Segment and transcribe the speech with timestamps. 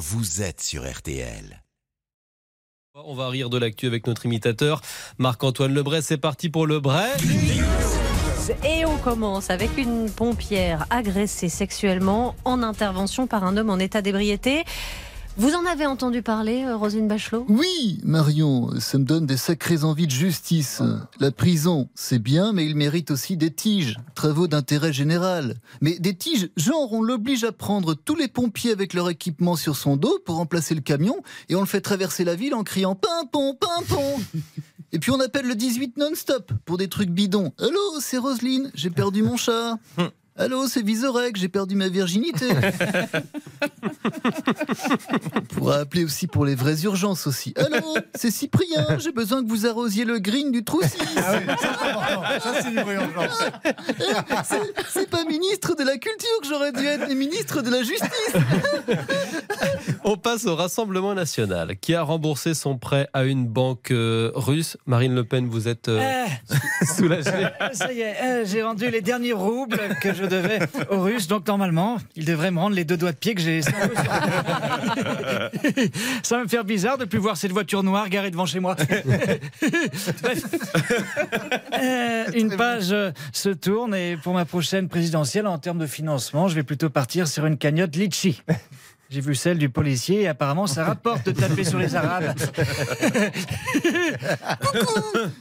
[0.00, 1.62] vous êtes sur RTL.
[2.94, 4.80] On va rire de l'actu avec notre imitateur
[5.18, 6.00] Marc-Antoine Lebray.
[6.02, 7.12] C'est parti pour le Bray.
[8.64, 14.00] Et on commence avec une pompière agressée sexuellement en intervention par un homme en état
[14.00, 14.64] d'ébriété.
[15.36, 17.46] Vous en avez entendu parler, euh, Rosine Bachelot?
[17.48, 20.82] Oui, Marion, ça me donne des sacrées envies de justice.
[21.18, 25.54] La prison, c'est bien, mais il mérite aussi des tiges, travaux d'intérêt général.
[25.80, 29.76] Mais des tiges, genre, on l'oblige à prendre tous les pompiers avec leur équipement sur
[29.76, 32.94] son dos pour remplacer le camion, et on le fait traverser la ville en criant
[32.94, 34.20] pimpon, pimpon.
[34.92, 37.52] Et puis on appelle le 18 non-stop pour des trucs bidons.
[37.58, 39.78] Allô, c'est Roselyne, j'ai perdu mon chat.
[40.36, 42.48] Allô, c'est Visorek, j'ai perdu ma virginité.
[45.34, 47.52] On pourra appeler aussi pour les vraies urgences aussi.
[47.56, 50.88] Allô, c'est Cyprien, j'ai besoin que vous arrosiez le green du trou 6.
[51.18, 51.46] Ah oui,
[52.42, 53.38] ça c'est une vraie urgence.
[54.88, 58.34] C'est pas ministre de la culture que j'aurais dû être, mais ministre de la justice.
[60.12, 64.76] On passe au Rassemblement national qui a remboursé son prêt à une banque euh, russe.
[64.84, 69.02] Marine Le Pen, vous êtes euh, Eh, soulagée ça y est, euh, j'ai rendu les
[69.02, 70.58] derniers roubles que je devais
[70.90, 73.62] aux Russes, donc normalement, ils devraient me rendre les deux doigts de pied que j'ai.
[73.62, 73.70] Ça
[76.30, 78.74] va me faire bizarre de plus voir cette voiture noire garée devant chez moi.
[81.80, 86.48] Euh, une page euh, se tourne et pour ma prochaine présidentielle, en termes de financement,
[86.48, 88.42] je vais plutôt partir sur une cagnotte litchi.
[89.10, 92.32] J'ai vu celle du policier et apparemment ça rapporte de taper sur les Arabes.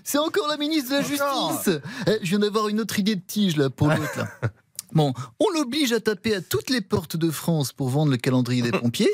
[0.03, 1.79] C'est encore la ministre de la Justice.
[2.07, 4.25] Eh, je viens d'avoir une autre idée de tige là pour l'autre.
[4.91, 8.63] Bon, on l'oblige à taper à toutes les portes de France pour vendre le calendrier
[8.63, 9.11] des pompiers.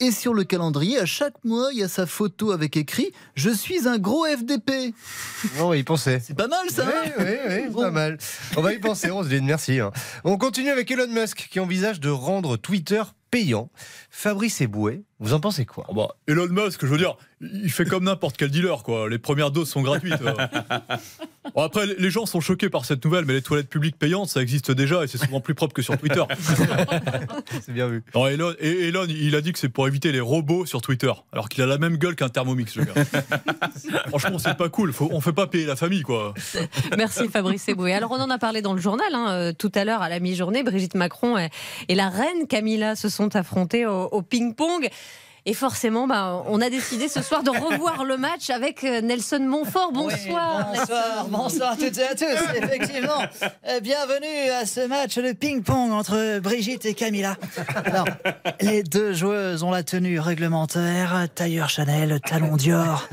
[0.00, 3.50] Et sur le calendrier, à chaque mois, il y a sa photo avec écrit Je
[3.50, 4.92] suis un gros FDP.
[5.60, 6.18] On va y penser.
[6.20, 7.82] C'est pas mal ça Oui, hein oui, oui, Bon.
[7.82, 8.18] pas mal.
[8.56, 9.78] On va y penser, Roselyne, merci.
[9.78, 9.92] hein.
[10.24, 13.02] On continue avec Elon Musk qui envisage de rendre Twitter
[13.34, 13.68] payant.
[14.10, 15.86] Fabrice Eboué, vous en pensez quoi?
[15.88, 19.08] Ah bah, Elon Musk, je veux dire, il fait comme n'importe quel dealer, quoi.
[19.08, 20.14] Les premières doses sont gratuites.
[21.54, 24.42] Bon, après, les gens sont choqués par cette nouvelle, mais les toilettes publiques payantes, ça
[24.42, 26.22] existe déjà et c'est souvent plus propre que sur Twitter.
[27.64, 28.02] C'est bien vu.
[28.14, 31.12] Non, Elon, et Elon, il a dit que c'est pour éviter les robots sur Twitter,
[31.32, 32.94] alors qu'il a la même gueule qu'un Thermomix, le gars.
[34.08, 34.92] Franchement, c'est pas cool.
[34.92, 36.34] Faut, on fait pas payer la famille, quoi.
[36.96, 37.92] Merci Fabrice Eboué.
[37.92, 40.20] Alors on en a parlé dans le journal hein, euh, tout à l'heure à la
[40.20, 40.62] mi-journée.
[40.62, 41.50] Brigitte Macron et,
[41.88, 44.88] et la reine Camilla se sont affrontées au, au ping-pong.
[45.46, 49.40] Et forcément, bah, on a décidé ce soir de revoir le match avec euh, Nelson
[49.40, 49.92] Montfort.
[49.92, 50.70] Bonsoir.
[50.72, 52.24] Oui, bonsoir, bonsoir à toutes et à tous.
[52.56, 53.22] Effectivement,
[53.68, 57.36] Euh, bienvenue à ce match de ping-pong entre Brigitte et Camilla.
[57.84, 58.06] Alors,
[58.62, 63.06] les deux joueuses ont la tenue réglementaire, tailleur Chanel, talon Dior.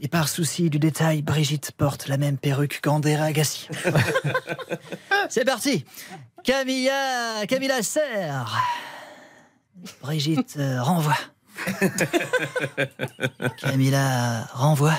[0.00, 3.68] Et par souci du détail, Brigitte porte la même perruque qu'Andrea Agassi.
[5.28, 5.84] C'est parti.
[6.42, 8.52] Camilla, Camilla serre.
[10.02, 11.14] Brigitte euh, renvoie.
[13.58, 14.98] Camilla renvoie.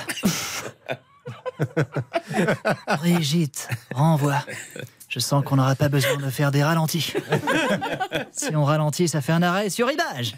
[2.98, 4.42] Brigitte, renvoie.
[5.08, 7.14] Je sens qu'on n'aura pas besoin de faire des ralentis.
[8.32, 10.34] Si on ralentit, ça fait un arrêt sur image.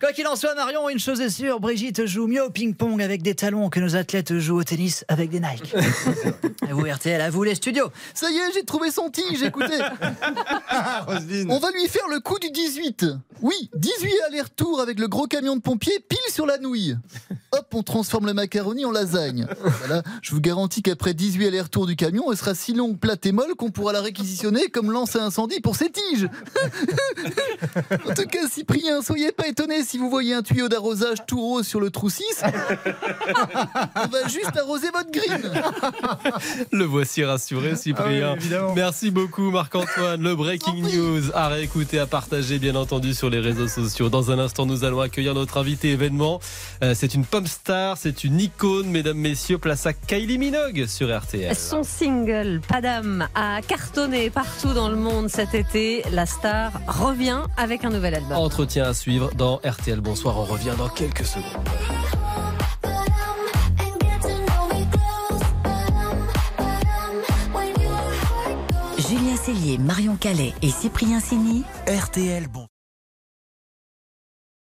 [0.00, 3.22] Quoi qu'il en soit, Marion, une chose est sûre, Brigitte joue mieux au ping-pong avec
[3.22, 5.74] des talons que nos athlètes jouent au tennis avec des Nike.
[6.68, 7.90] À vous RTL, à vous les studios.
[8.14, 9.78] Ça y est, j'ai trouvé son tige, écoutez.
[11.48, 13.04] On va lui faire le coup du 18.
[13.42, 16.96] Oui, 18 allers-retours avec le gros camion de pompiers pile sur la nouille.
[17.52, 19.46] Hop, on transforme le macaroni en lasagne.
[19.80, 23.32] Voilà, je vous garantis qu'après 18 allers-retours du camion, elle sera si longue, plate et
[23.32, 26.28] molle qu'on pourra la réquisitionner comme lance à incendie pour ses tiges.
[27.90, 31.66] en tout cas, Cyprien, soyez pas étonné si vous voyez un tuyau d'arrosage tout rose
[31.66, 32.24] sur le trou 6.
[33.96, 35.50] on va juste arroser votre green.
[36.72, 38.36] Le voici rassuré, Cyprien.
[38.36, 38.72] Ah oui.
[38.74, 40.22] Merci beaucoup, Marc-Antoine.
[40.22, 44.08] Le breaking news à réécouter, à partager, bien entendu, sur les réseaux sociaux.
[44.08, 46.40] Dans un instant, nous allons accueillir notre invité événement.
[46.82, 49.58] Euh, c'est une pop star, c'est une icône, mesdames, messieurs.
[49.58, 51.54] Place à Kylie Minogue sur RTL.
[51.54, 56.02] Son single Padam a cartonné partout dans le monde cet été.
[56.12, 58.36] La star revient avec un nouvel album.
[58.36, 60.00] Entretien à suivre dans RTL.
[60.00, 61.44] Bonsoir, on revient dans quelques secondes.
[69.08, 71.62] Julien Cellier, Marion Calais et Cyprien Sini.
[71.86, 72.66] RTL, bon.